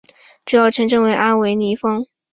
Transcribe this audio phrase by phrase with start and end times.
[0.45, 2.07] 主要城镇为阿维尼翁。